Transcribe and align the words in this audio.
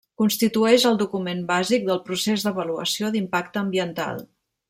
Constitueix 0.19 0.85
el 0.91 0.95
document 1.01 1.43
bàsic 1.51 1.85
pel 1.89 2.01
procés 2.09 2.47
d'avaluació 2.47 3.13
d'impacte 3.17 3.65
ambiental. 3.65 4.27